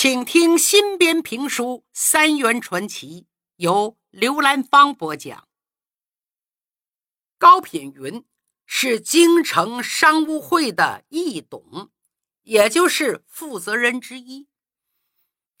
[0.00, 3.22] 请听新编评书《三元传奇》，
[3.56, 5.48] 由刘兰芳播讲。
[7.36, 8.24] 高品云
[8.64, 11.90] 是京城商务会的易董，
[12.42, 14.46] 也就是负责人之一。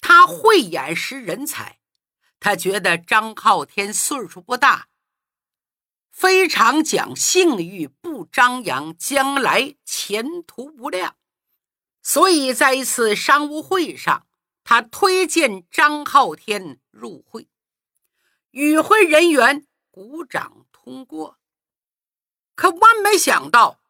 [0.00, 1.80] 他慧眼识人才，
[2.38, 4.86] 他觉得张浩天岁数不大，
[6.12, 11.16] 非常讲信誉，不张扬，将来前途无量。
[12.04, 14.26] 所以在一次商务会上。
[14.70, 17.48] 他推荐张浩天入会，
[18.50, 21.38] 与会人员鼓掌通过。
[22.54, 23.80] 可万没想到，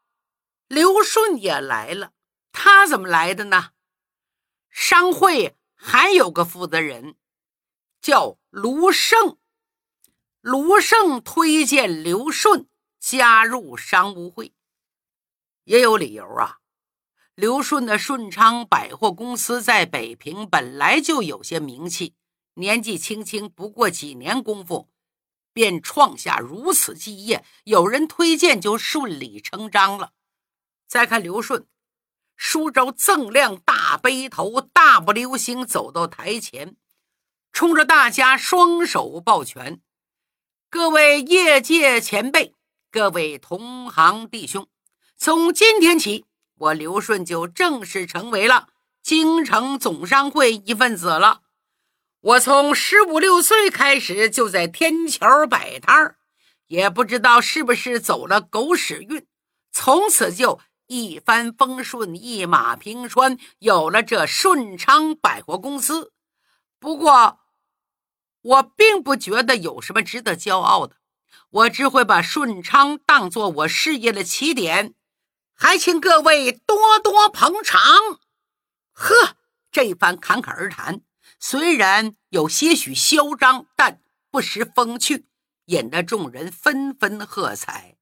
[0.68, 2.12] 刘顺也来了。
[2.52, 3.72] 他怎么来的呢？
[4.70, 7.16] 商会还有个负责人，
[8.00, 9.36] 叫卢胜。
[10.40, 12.68] 卢胜推荐刘顺
[13.00, 14.54] 加入商务会，
[15.64, 16.60] 也有理由啊。
[17.38, 22.14] 刘顺的顺昌百货公司在北平本来就有些名气，
[22.54, 24.88] 年纪轻轻，不过几年功夫，
[25.52, 30.14] 便创下如此基业，有人推荐就顺理成章了。
[30.88, 31.64] 再看刘顺，
[32.36, 36.74] 苏州锃亮大背头，大步流星走到台前，
[37.52, 39.80] 冲着大家双手抱拳
[40.68, 42.56] ：“各位业界前辈，
[42.90, 44.66] 各位同行弟兄，
[45.16, 46.24] 从今天起。”
[46.58, 48.68] 我刘顺就正式成为了
[49.02, 51.42] 京城总商会一份子了。
[52.20, 56.18] 我从十五六岁开始就在天桥摆摊儿，
[56.66, 59.24] 也不知道是不是走了狗屎运，
[59.70, 66.12] 从此就一帆风顺，一马平川，有了这顺昌百货公司。
[66.80, 67.38] 不过，
[68.42, 70.96] 我并不觉得有什么值得骄傲的，
[71.50, 74.94] 我只会把顺昌当做我事业的起点。
[75.60, 77.80] 还请各位多多捧场。
[78.92, 79.36] 呵，
[79.72, 81.00] 这番侃侃而谈，
[81.40, 84.00] 虽然有些许嚣张，但
[84.30, 85.26] 不失风趣，
[85.64, 87.96] 引得众人纷纷喝彩。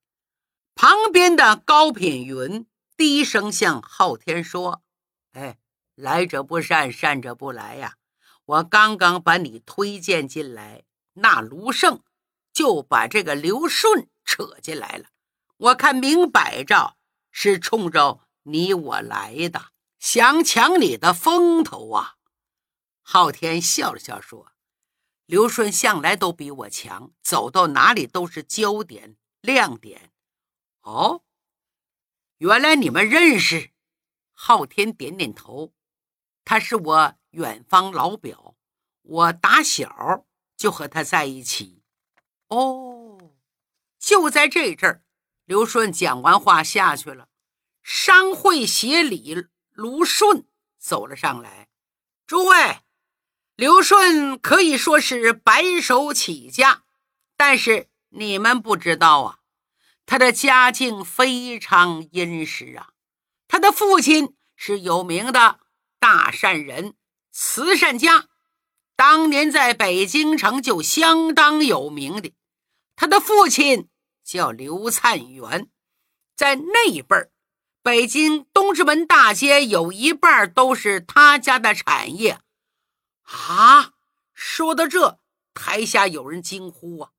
[0.75, 4.83] 旁边的高品云低声向昊天说
[5.33, 5.57] ：“哎，
[5.95, 7.97] 来者不善，善者不来呀！
[8.45, 12.03] 我刚刚把你推荐进来，那卢胜
[12.53, 15.07] 就把这个刘顺扯进来了。
[15.57, 16.96] 我看明摆着。”
[17.39, 22.17] 是冲着你我来的，想抢你的风头啊！
[23.03, 24.53] 昊天笑了笑说
[25.27, 30.15] ：“刘顺向来都比我强，走到哪里都是焦点亮点。”
[30.81, 31.25] 哦，
[32.39, 33.71] 原来你们认识？
[34.33, 35.75] 昊天点点头，
[36.43, 38.57] 他是我远方老表，
[39.03, 40.25] 我打小
[40.57, 41.83] 就和他在一起。
[42.49, 43.35] 哦，
[43.99, 45.03] 就在这阵儿。
[45.47, 47.29] 刘顺讲完话下去了，
[47.81, 50.45] 商会协理卢顺
[50.77, 51.69] 走了上来。
[52.27, 52.81] 诸位，
[53.55, 56.83] 刘顺可以说是白手起家，
[57.37, 59.39] 但是你们不知道啊，
[60.05, 62.89] 他的家境非常殷实啊。
[63.47, 65.61] 他的父亲是有名的
[66.01, 66.97] 大善人、
[67.31, 68.27] 慈善家，
[68.97, 72.33] 当年在北京城就相当有名的。
[72.97, 73.89] 他的父亲。
[74.27, 75.71] 叫刘灿元，
[76.35, 77.31] 在那一辈儿，
[77.81, 82.41] 北京东直门大街有一半都是他家的产业。
[83.23, 83.93] 啊，
[84.35, 85.21] 说到这，
[85.55, 87.11] 台下有人惊呼啊！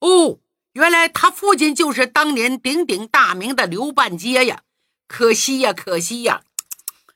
[0.00, 0.40] 哦，
[0.72, 4.62] 原来他父亲就是当年鼎鼎大名的刘半街呀！
[5.08, 6.44] 可惜呀，可惜呀，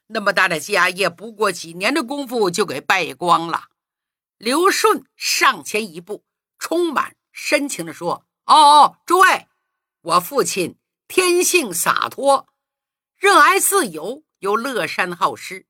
[0.07, 3.69] 那么大的家业，不过几年的功夫就给败光了。
[4.39, 6.25] 刘顺上前一步，
[6.59, 8.25] 充满深情地说。
[8.47, 9.49] 哦哦，诸位，
[10.03, 10.77] 我父亲
[11.09, 12.47] 天性洒脱，
[13.17, 15.67] 热爱自由，又乐善好施。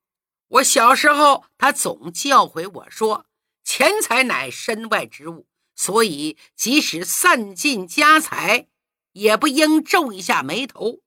[0.47, 3.27] 我小时候，他总教诲我说
[3.63, 8.67] ：“钱财乃身外之物，所以即使散尽家财，
[9.13, 10.99] 也不应皱一下眉头。”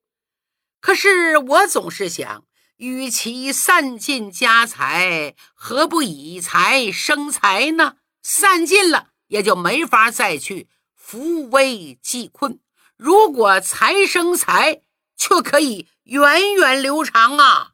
[0.81, 2.45] 可是我总是想，
[2.77, 7.97] 与其散尽家财，何不以财生财呢？
[8.23, 10.67] 散尽了，也就没法再去。
[11.11, 12.59] 扶危济困，
[12.95, 14.83] 如果财生财，
[15.15, 17.73] 却可以源远流长啊！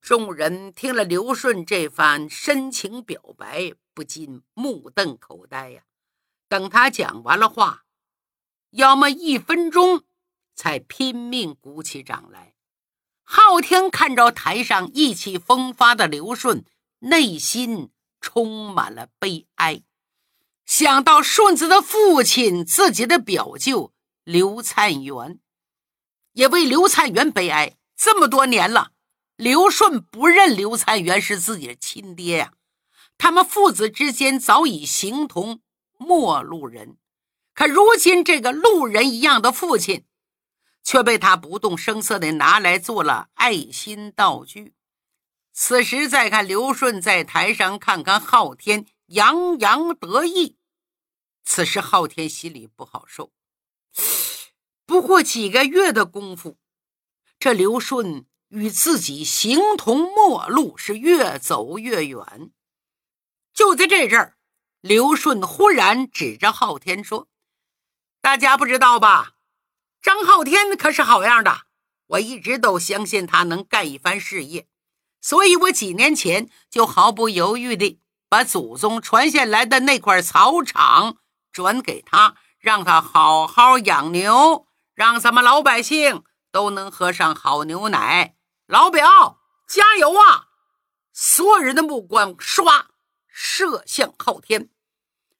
[0.00, 5.82] 众人听了刘顺这番深情表白，不禁目瞪口呆呀。
[6.48, 7.82] 等他讲完了话，
[8.70, 10.04] 要么一分钟
[10.54, 12.54] 才拼命鼓起掌来。
[13.24, 16.64] 昊天看着台上意气风发的刘顺，
[17.00, 17.90] 内心
[18.20, 19.82] 充满了悲哀。
[20.66, 23.92] 想到顺子的父亲，自己的表舅
[24.24, 25.38] 刘灿元，
[26.32, 27.76] 也为刘灿元悲哀。
[27.96, 28.90] 这么多年了，
[29.36, 32.52] 刘顺不认刘灿元是自己的亲爹呀，
[33.16, 35.60] 他们父子之间早已形同
[35.96, 36.96] 陌路人。
[37.54, 40.04] 可如今这个路人一样的父亲，
[40.82, 44.74] 却被他不动声色地拿来做了爱心道具。
[45.54, 50.55] 此时再看刘顺在台上看看昊天，洋洋得意。
[51.46, 53.32] 此时昊天心里不好受。
[54.84, 56.58] 不过几个月的功夫，
[57.38, 62.50] 这刘顺与自己形同陌路，是越走越远。
[63.54, 64.36] 就在这阵儿，
[64.80, 67.28] 刘顺忽然指着昊天说
[68.20, 69.36] ：“大家不知道吧？
[70.02, 71.62] 张昊天可是好样的，
[72.08, 74.68] 我一直都相信他能干一番事业，
[75.20, 81.16] 所以我几年前就毫不犹豫地把祖宗传下来的那块草场
[81.56, 84.66] 转给他，让他好好养牛。”
[84.96, 88.34] 让咱们老百姓都能喝上好牛奶，
[88.66, 90.48] 老表加油啊！
[91.12, 92.86] 所有人的目光唰
[93.26, 94.70] 射向昊天，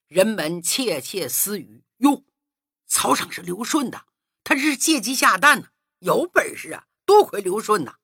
[0.08, 2.24] 人们窃窃私语：“哟，
[2.86, 4.04] 草场是刘顺的，
[4.44, 5.68] 他这是借鸡下蛋呢，
[6.00, 6.84] 有本事啊！
[7.06, 7.94] 多亏刘顺呐！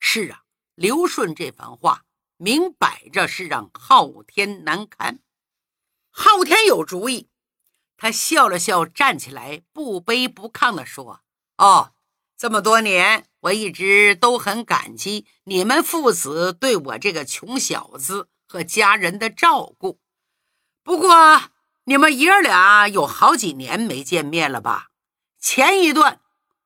[0.00, 0.42] 是啊，
[0.74, 2.04] 刘顺这番话
[2.38, 5.20] 明摆着是让昊天难堪。
[6.10, 7.30] 昊天有主意。
[8.00, 11.20] 他笑了笑，站起来，不卑不亢地说
[11.58, 11.94] ：“哦，
[12.36, 19.98] 这么多年，我一直都很感激你们父子对我这个穷小子和家人的照顾。
[20.84, 21.50] 不过，
[21.86, 24.90] 你们爷儿俩有好几年没见面了吧？
[25.40, 26.20] 前一段，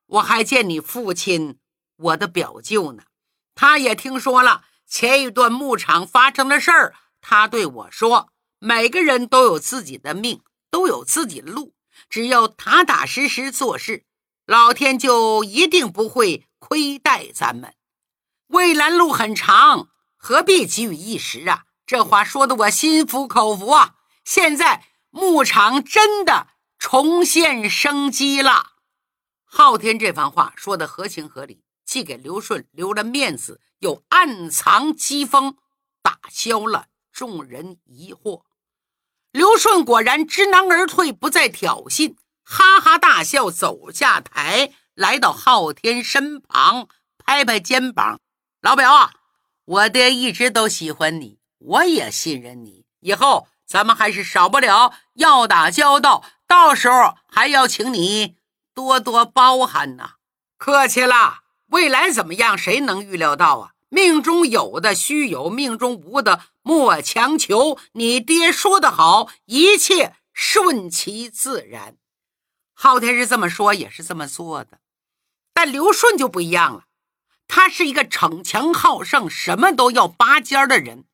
[0.05, 1.57] 我还见你父亲，
[1.97, 3.05] 我的表舅呢。
[3.55, 6.93] 他也听说了前一段牧场发生的事儿。
[7.21, 10.43] 他对我说：每个人都有自己的命。”
[10.73, 11.75] 都有自己的路，
[12.09, 14.05] 只要踏踏实实做事，
[14.47, 17.75] 老天就一定不会亏待咱们。
[18.47, 21.65] 未来路很长，何必急于一时啊？
[21.85, 23.97] 这话说的我心服口服啊！
[24.25, 26.47] 现在牧场真的
[26.79, 28.71] 重现生机了。
[29.43, 35.55] 昊天这番话说的合情合理，既给刘顺留了面子，又暗藏机锋，
[36.01, 38.41] 打消了众人疑惑。
[39.33, 46.87] 刘顺果然知难而退，不再挑衅，哈哈大笑，走下台，来到昊天身旁，
[47.17, 48.19] 拍拍肩膀
[48.61, 49.11] ：“老表啊，
[49.65, 58.35] 我爹一直都喜欢你，我也信任你，以后咱们还是少不了要打交道，到时候还要请你
[58.75, 60.11] 多多包涵呐。”
[60.59, 63.72] 客气啦，未来怎么样，谁能预料到啊？
[63.93, 67.77] 命中有的须有，命中无的莫强求。
[67.91, 71.95] 你爹说的好，一切顺其自然。
[72.73, 74.79] 昊天是这么说，也是这么做的。
[75.53, 76.85] 但刘顺就不一样了，
[77.47, 81.05] 他是一个逞强好胜、什么都要拔尖的人。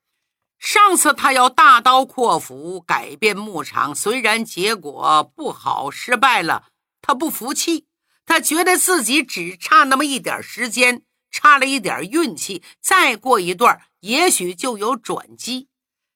[0.57, 6.67] 上次他要大刀阔斧改变牧场，虽然结果不好，失败了，
[7.01, 7.87] 他不服气，
[8.25, 11.03] 他觉得自己只差那么一点时间。
[11.31, 15.67] 差了一点运气，再过一段，也许就有转机。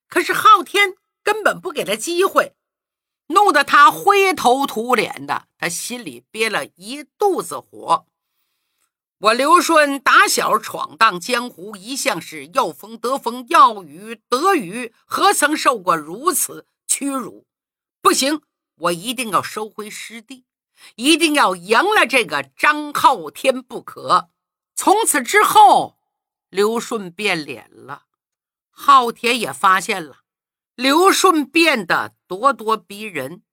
[0.07, 2.56] 可是昊天根本不给他机会，
[3.27, 8.06] 弄得他灰头土脸的，他心里憋了一肚子火。
[9.19, 17.46] 我刘顺打小闯荡江湖，一向是要风得风，要雨得雨，何曾受过如此屈辱？
[18.01, 18.41] 不行，
[18.75, 20.43] 我一定要收回失地，
[20.96, 24.29] 一定要赢了这个张昊天不可。
[24.84, 25.98] 从此之后，
[26.50, 28.04] 刘顺变脸了。
[28.70, 30.24] 昊天也发现了，
[30.75, 33.44] 刘顺变得咄咄逼人，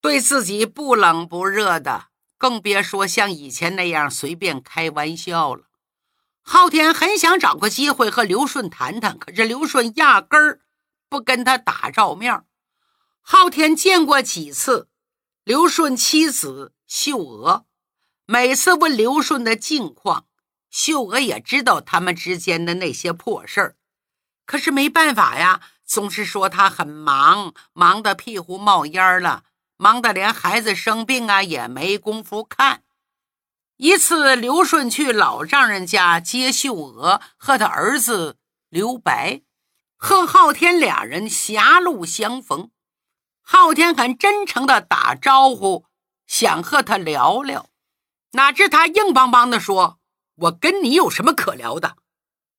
[0.00, 2.06] 对自己不冷不热的，
[2.36, 5.66] 更别说像以前那样随便开玩笑了。
[6.42, 10.60] 昊天很想找个机会和刘顺谈谈，可是刘顺压根儿
[11.08, 12.44] 不跟他打照面。
[13.20, 14.88] 昊天见过几次
[15.44, 17.64] 刘顺妻子秀娥。
[18.26, 20.26] 每次问刘顺的近况，
[20.72, 23.76] 秀娥也知道他们之间的那些破事儿，
[24.46, 29.44] 可是没办法呀，总是说他很忙，忙得屁股冒烟了，
[29.76, 32.82] 忙得连孩子生病啊也没工夫看。
[33.76, 38.38] 一次，刘顺去老丈人家接秀娥和他儿子
[38.70, 39.42] 刘白，
[39.96, 42.70] 和昊天俩人狭路相逢，
[43.42, 45.84] 昊天很真诚地打招呼，
[46.26, 47.68] 想和他聊聊。
[48.32, 49.98] 哪知他硬邦邦地说
[50.42, 51.96] ：“我跟你有什么可聊的？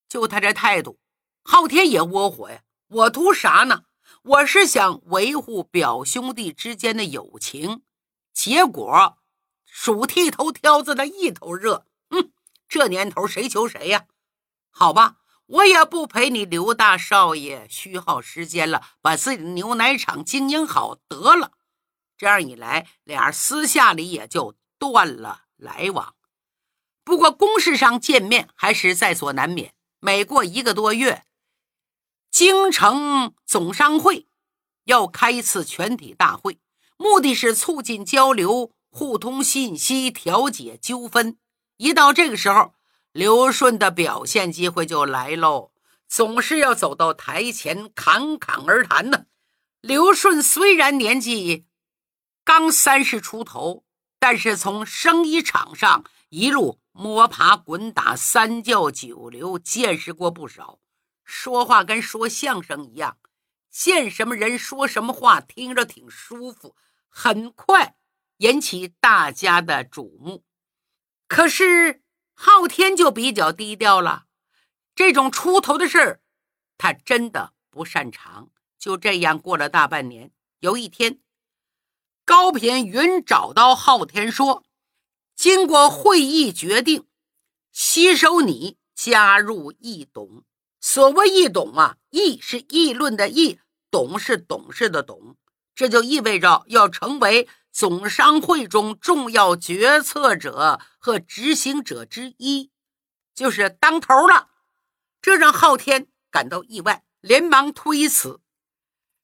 [0.08, 1.00] 就他这态度，
[1.44, 2.62] 昊天也窝火呀。
[2.88, 3.84] 我图啥呢？
[4.22, 7.82] 我是想维护表兄弟之间的友情，
[8.32, 9.18] 结果
[9.66, 11.86] 鼠剃头挑子的一头热。
[12.10, 12.32] 哼，
[12.70, 14.06] 这年头谁求谁呀？
[14.70, 21.52] 好吧，我也不陪你刘大少爷虚耗时间了，把自己的牛奶厂经营好得了。
[22.16, 26.16] 这样一来，俩人私下里也就断了来往。
[27.03, 29.74] 不过公事上见面还是在所难免。
[30.00, 31.25] 每过一个多月，
[32.29, 34.27] 京城总商会
[34.86, 36.60] 要开一次全体大会，
[36.98, 41.38] 目的是促进交流、互通信息、调解纠纷。
[41.77, 42.74] 一到这个时候，
[43.12, 45.72] 刘顺的表现机会就来喽，
[46.07, 49.25] 总是要走到台前侃侃而谈呢。
[49.81, 51.65] 刘顺虽然年纪
[52.45, 53.83] 刚三十出头，
[54.19, 56.79] 但是从生意场上一路。
[56.93, 60.79] 摸爬滚打，三教九流，见识过不少。
[61.23, 63.17] 说话跟说相声一样，
[63.69, 66.75] 见什么人说什么话，听着挺舒服，
[67.09, 67.95] 很快
[68.38, 70.45] 引起大家的瞩目。
[71.27, 72.03] 可是
[72.35, 74.25] 昊天就比较低调了，
[74.93, 76.21] 这种出头的事儿，
[76.77, 78.51] 他真的不擅长。
[78.77, 81.21] 就这样过了大半年，有一天，
[82.23, 84.63] 高品云找到昊天说。
[85.36, 87.06] 经过会议决定，
[87.72, 90.44] 吸收你加入易董。
[90.80, 93.60] 所谓易董啊，易是议论的议，
[93.90, 95.36] 董是董事的董。
[95.75, 102.70] 这就意味着要成为总商会中重要决策者和执行者之一，
[103.34, 104.50] 就是当头了。
[105.22, 108.42] 这让昊天感到意外，连忙推辞。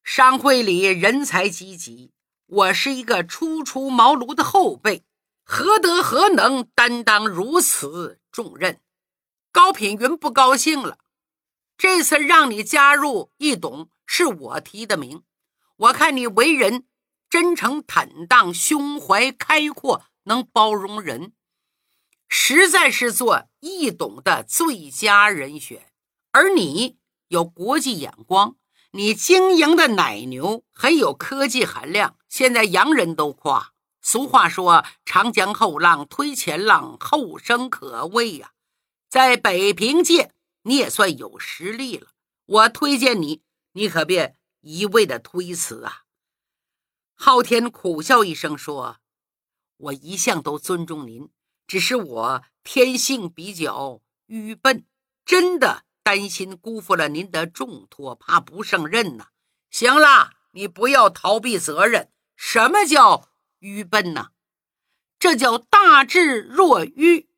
[0.03, 2.13] 商会里人才济济，
[2.47, 5.03] 我是一个初出茅庐的后辈。
[5.51, 8.79] 何德何能担当如此重任？
[9.51, 10.99] 高品云不高兴了。
[11.75, 15.23] 这次让你加入易董，是我提的名。
[15.75, 16.85] 我看你为人
[17.31, 21.33] 真诚坦荡，胸怀开阔，能包容人，
[22.27, 25.91] 实在是做易董的最佳人选。
[26.31, 28.55] 而你有国际眼光，
[28.91, 33.73] 你经营的奶牛很有科技含量，现在洋人都夸。
[34.11, 38.53] 俗话说：“长江后浪推前浪，后生可畏呀。”
[39.07, 42.07] 在北平界，你也算有实力了。
[42.47, 46.05] 我推荐你，你可别一味的推辞啊。
[47.13, 48.97] 昊天苦笑一声说
[49.77, 51.29] ：“我一向都尊重您，
[51.67, 54.87] 只是我天性比较愚笨，
[55.23, 59.27] 真的担心辜负了您的重托，怕不胜任呐。”
[59.69, 62.11] 行了，你不要逃避责任。
[62.35, 63.28] 什么叫？
[63.59, 64.29] 愚笨呐，
[65.19, 67.29] 这叫大智若愚。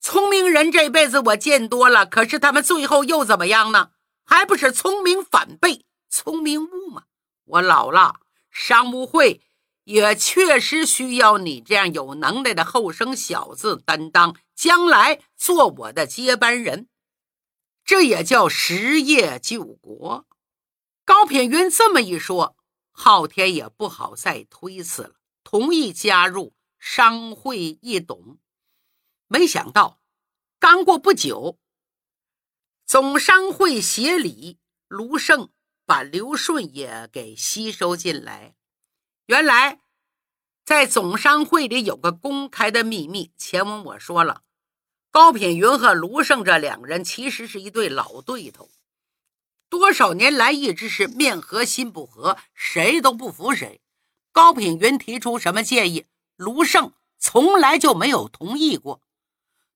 [0.00, 3.92] 聪明人这辈子我见多了，可是他们最后又怎么样呢？
[4.24, 7.04] 还不是聪明反被聪明误吗？
[7.44, 9.42] 我老了，商务会
[9.84, 16.88] 也确实需要你这样有能耐的后生小子担当，将来做我的接班人。
[17.84, 20.26] 这也叫实业救国。
[21.04, 22.56] 高品云这么一说，
[22.92, 25.14] 昊天也不好再推辞了。
[25.44, 28.38] 同意加入商会一董，
[29.26, 30.00] 没想到
[30.58, 31.58] 刚过不久，
[32.86, 34.58] 总商会协理
[34.88, 35.50] 卢胜
[35.84, 38.54] 把刘顺也给吸收进来。
[39.26, 39.80] 原来
[40.64, 44.44] 在总商会里有个公开的秘密，前文我说了，
[45.10, 48.70] 高品云和卢胜这两个人其实是一对老对头，
[49.68, 53.81] 多少年来一直是面和心不和，谁都不服谁。
[54.32, 59.02] 高品云提出什么建议，卢胜从来就没有同意过。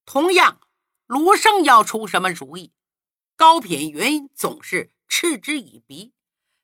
[0.07, 0.61] 同样，
[1.07, 2.73] 卢胜要出什么主意，
[3.37, 6.15] 高品云总是嗤之以鼻。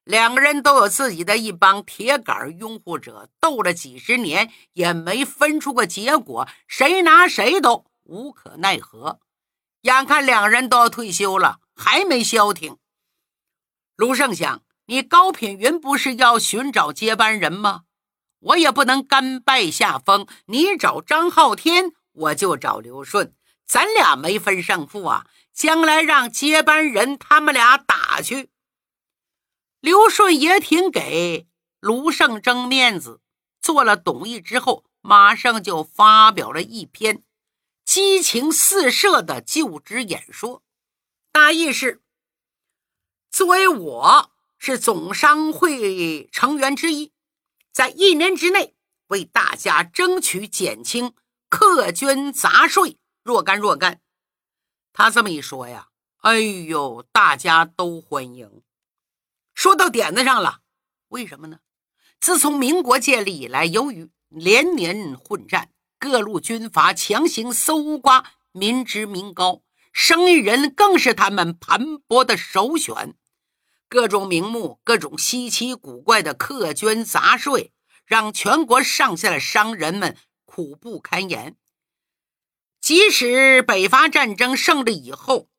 [0.05, 9.21] 两个人都有自己的一帮铁杆拥护者，斗了几十年也没分出个结果，谁拿谁都无可奈何。
[9.83, 12.79] 眼看两人都要退休了，还没消停。
[13.97, 14.63] 卢胜想。
[14.93, 17.85] 你高品云不是要寻找接班人吗？
[18.41, 20.27] 我也不能甘拜下风。
[20.49, 23.35] 你找张昊天，我就找刘顺，
[23.65, 25.27] 咱俩没分胜负啊！
[25.55, 28.51] 将来让接班人他们俩打去。
[29.81, 31.49] 刘顺也挺给
[31.81, 33.23] 卢胜争面子，
[33.63, 37.23] 做了董义之后，马上就发表了一篇
[37.87, 40.63] 激情四射的就职演说，
[41.33, 42.03] 大意是：
[43.31, 44.32] 作为我。
[44.65, 47.11] 是总商会成员之一，
[47.73, 48.77] 在一年之内
[49.09, 51.15] 为大家争取减轻
[51.49, 54.01] 客捐杂税若干若干。
[54.93, 55.89] 他这么一说呀，
[56.19, 58.63] 哎呦，大家都欢迎，
[59.53, 60.61] 说到点子上了。
[61.09, 61.59] 为什么呢？
[62.21, 73.17] 自从民国建立以来，由于连年混战，各路军阀强行搜刮民脂民膏，生意人更是他们盘剥的首选。
[73.93, 77.75] 各种名目、各种稀奇古怪的客捐杂税，
[78.07, 81.59] 让全国上下的商人们苦不堪言。
[82.81, 85.51] 即使北伐战争胜利以后，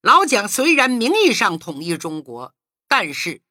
[0.00, 2.52] 老蒋虽然名义上统一中国，
[2.88, 3.42] 但是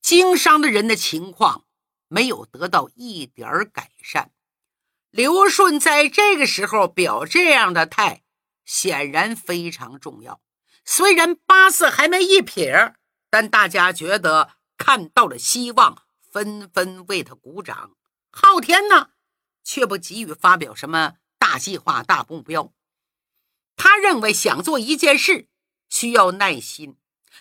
[0.00, 1.66] 经商的人的情况
[2.08, 4.30] 没有得到一点改善。
[5.10, 8.22] 刘顺在这个时候表这样的态，
[8.64, 10.40] 显然非常重要。
[10.86, 12.94] 虽然八字还没一撇。
[13.34, 17.96] 但大家觉得看到了希望，纷纷为他鼓掌。
[18.30, 19.10] 昊天呢，
[19.64, 22.72] 却不急于发表什么大计划、大目标。
[23.74, 25.48] 他认为想做一件事
[25.90, 26.96] 需要耐心。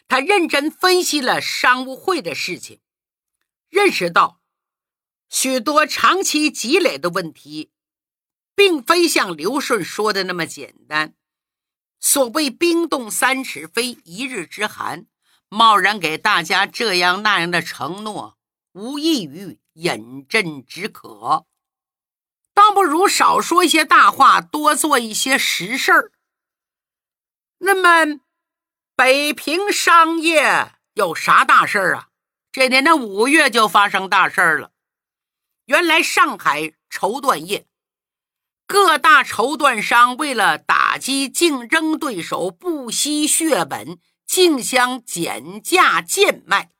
[0.08, 2.82] 他认真分析了商务会的事情，
[3.70, 4.42] 认识到
[5.30, 7.72] 许多长期积累的问题，
[8.56, 11.14] 并非像刘顺说的那么简单。
[12.00, 15.06] 所谓冰冻三尺，非一日之寒。
[15.54, 18.40] 贸然给大家这样那样的承诺，
[18.72, 21.46] 无异于饮鸩止渴，
[22.56, 26.12] 倒不如少说一些大话，多做一些实事儿。
[27.60, 28.20] 那么，
[28.96, 32.08] 北平商业有啥大事儿啊？
[32.52, 34.72] 这年的五月就发生大事儿了。
[35.66, 37.68] 原来上海绸缎业
[38.66, 44.00] 各大绸缎商为了打击竞争对手，不惜血本。
[44.26, 46.72] 竞相减价贱卖，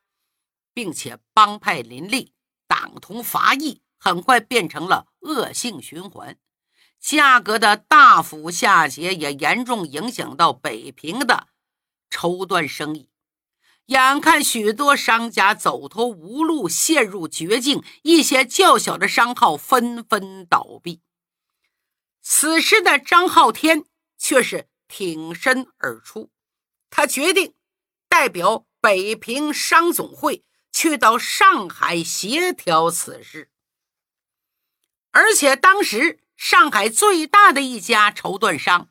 [0.72, 2.32] 并且帮派林立，
[2.66, 6.36] 党同伐异，很快变成了恶性循环。
[6.98, 11.48] 价格的大幅下跌也严重影响到北平的
[12.08, 13.10] 绸缎生意。
[13.86, 21.02] 眼看许多商家走投无路，陷入绝境，一些较小的商号纷纷倒闭。
[22.22, 23.84] 此时的张浩天
[24.16, 26.30] 却是挺身而出。
[26.96, 27.54] 他决定
[28.08, 33.50] 代表北平商总会去到上海协调此事，
[35.10, 38.90] 而且当时上海最大的一家绸缎商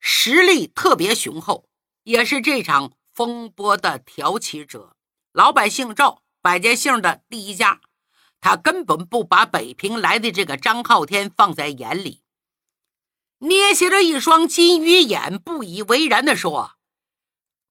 [0.00, 1.68] 实力特别雄厚，
[2.04, 4.96] 也是这场风波的挑起者。
[5.32, 7.82] 老板姓赵，百家姓的第一家，
[8.40, 12.22] 他根本不把北平来的这个张浩天放在眼里，
[13.40, 16.78] 捏起了一双金鱼眼，不以为然地说。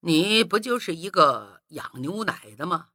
[0.03, 2.89] 你不就是一个养牛奶的吗？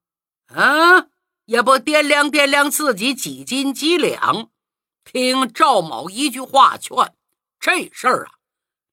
[0.46, 1.08] 啊，
[1.44, 4.50] 也不掂量掂量自己几斤几两？
[5.04, 7.14] 听赵某一句话劝，
[7.60, 8.32] 这事儿啊，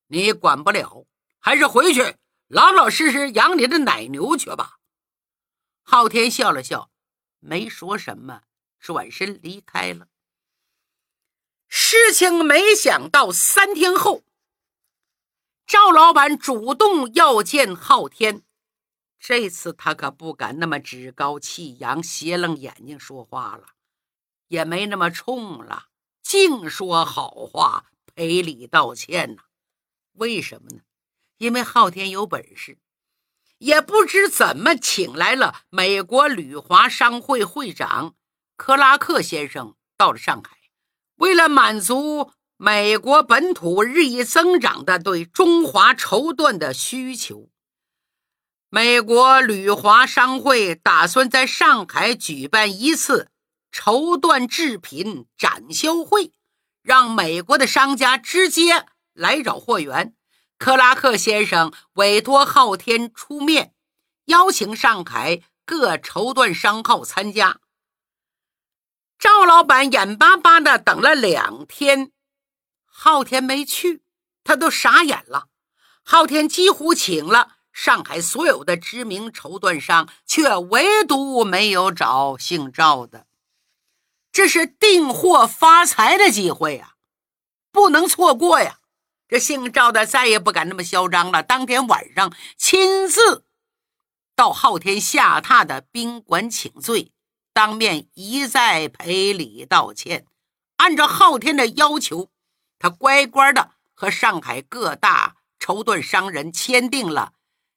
[0.07, 1.07] 你管不了，
[1.39, 4.77] 还是回去老老实实养你的奶牛去吧。
[5.81, 6.91] 昊天笑了笑，
[7.39, 8.43] 没说什么，
[8.79, 10.07] 转身离开了。
[11.67, 14.23] 事情没想到三天后。
[15.65, 18.43] 赵老板主动要见昊天，
[19.17, 23.69] 这次他可不敢那么趾高气扬、斜楞眼睛说话了，
[24.49, 25.87] 也没那么冲了，
[26.21, 29.43] 净说好话、赔礼道歉呢。
[30.13, 30.81] 为什么呢？
[31.37, 32.77] 因为昊天有本事，
[33.57, 38.15] 也不知怎么请来了美国旅华商会会长
[38.57, 40.57] 克拉克先生到了上海，
[41.15, 42.33] 为了满足。
[42.57, 47.49] 美国本土日益增长的对中华绸缎的需求，
[48.69, 53.29] 美国旅华商会打算在上海举办一次
[53.71, 56.31] 绸缎制品展销会，
[56.81, 60.15] 让美国的商家直接来找货源。
[60.57, 63.73] 克拉克先生委托昊天出面，
[64.25, 67.59] 邀请上海各绸缎商号参加。
[69.19, 72.12] 赵老板眼巴巴的等了两天。
[72.95, 74.03] 昊天没去，
[74.43, 75.47] 他都傻眼了。
[76.03, 83.25] 昊天几乎请了上海所有的知名绸缎商，却唯独没有找姓赵的。
[84.31, 86.93] 这是订货发财的机会呀，
[87.71, 88.79] 不能错过呀！
[89.27, 91.41] 这姓赵的再也不敢那么嚣张了。
[91.41, 93.45] 当天晚上，亲自
[94.35, 97.11] 到昊天下榻的宾馆请罪，
[97.53, 100.27] 当面一再赔礼道歉，
[100.77, 102.29] 按照昊天的要求。
[102.83, 107.31] 他乖乖的和上海各大绸缎商人签订了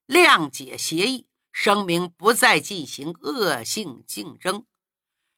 [0.08, 4.66] 谅解协议，声明不再进行恶性竞争，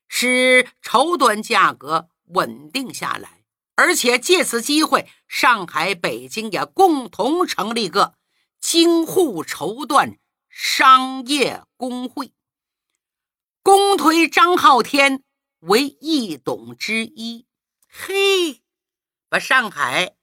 [0.09, 3.45] 使绸缎价格稳定下来。
[3.75, 8.15] 而且借此机会，上海、北京也共同成立个
[8.59, 10.17] 京沪绸缎
[10.49, 12.33] 商业工会，
[13.63, 15.23] 公推张浩天
[15.59, 17.47] 为一董之一。
[17.87, 18.63] 嘿。
[19.29, 20.17] 把上海、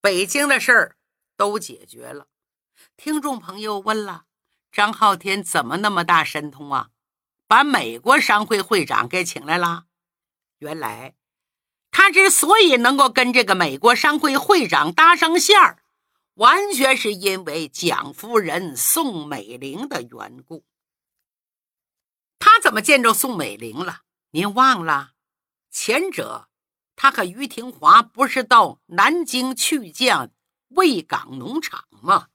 [0.00, 0.96] 北京的事儿
[1.36, 2.28] 都解决了。
[2.96, 4.24] 听众朋友问了：
[4.70, 6.90] 张浩天怎么那么大神通啊？
[7.46, 9.86] 把美国商会会长给请来了？
[10.58, 11.14] 原来，
[11.90, 15.82] 他之所以能够跟这个美国商会会长搭上线儿，
[16.34, 20.64] 完全是因为蒋夫人宋美龄的缘故。
[22.38, 24.02] 他怎么见着宋美龄了？
[24.30, 25.12] 您忘了？
[25.70, 26.48] 前者，
[26.94, 30.32] 他和于廷华不是到南京去见
[30.68, 32.28] 卫岗农场吗？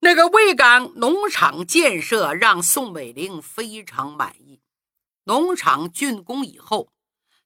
[0.00, 4.62] 那个卫岗农场建设让宋美龄非常满意。
[5.24, 6.92] 农场竣工以后，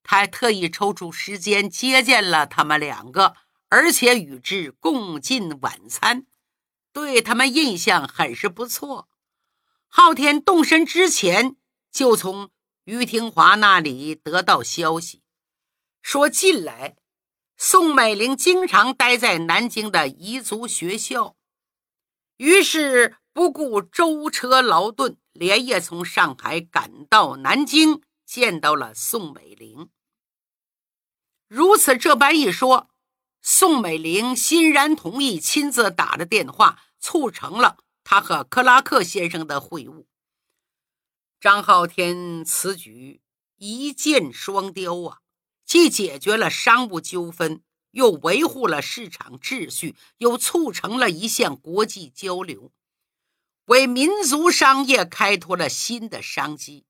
[0.02, 3.34] 他还特意抽出时间接见了他们两个，
[3.68, 6.26] 而且与之共进晚餐，
[6.92, 9.08] 对他们印象很是不错。
[9.86, 11.56] 昊天动身之前，
[11.90, 12.50] 就从
[12.84, 15.19] 于廷华那里得到消息，
[16.02, 16.96] 说近来
[17.56, 21.36] 宋美龄经常待在南京的彝族学校。
[22.36, 29.90] 于是不顾舟车劳顿，连夜从上海赶到南京，见到了宋美龄。
[31.46, 32.90] 如此这般一说，
[33.42, 40.06] 宋美龄欣然同意，亲自打了电话，促成了他和克拉克先生的会晤。
[41.38, 43.20] 张浩天此举
[43.56, 45.18] 一箭双雕啊，
[45.70, 47.62] 既解决了商务纠纷。
[47.92, 52.72] 又维护了市场秩序，又促成了一项国际交流，
[53.66, 56.86] 为民族商业开拓了新的商机。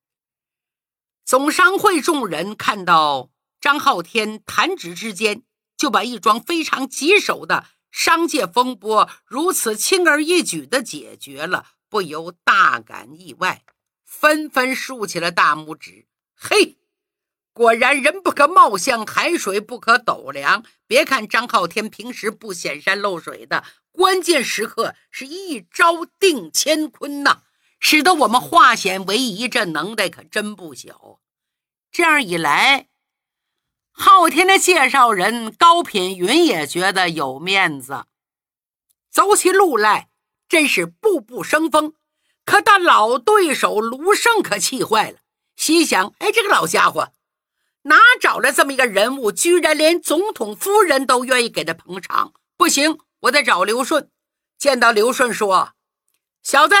[1.25, 5.43] 总商会众人看到张浩天弹指之间
[5.75, 13.63] 就把一桩非常棘手的商界风波如此轻而易举地解决了，不由大感意外，
[14.05, 16.07] 纷纷竖起了大拇指。
[16.35, 16.77] 嘿！
[17.53, 20.63] 果然，人不可貌相，海水不可斗量。
[20.87, 27.41] 别看张浩天平时不显山露水的，关键时刻是一招定乾坤呐，
[27.79, 31.19] 使得我们化险为夷，这能耐可真不小。
[31.91, 32.87] 这样一来，
[33.91, 38.05] 昊天的介绍人高品云也觉得有面子，
[39.11, 40.07] 走起路来
[40.47, 41.95] 真是步步生风。
[42.45, 45.19] 可他老对手卢胜可气坏了，
[45.57, 47.11] 心想：哎，这个老家伙。
[47.83, 49.31] 哪找了这么一个人物？
[49.31, 52.33] 居然连总统夫人都愿意给他捧场。
[52.57, 54.09] 不行，我得找刘顺。
[54.57, 55.73] 见到刘顺说
[56.43, 56.75] ：“小子，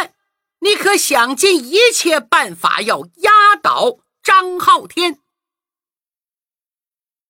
[0.59, 5.19] 你可想尽一切办法要压倒张浩天？”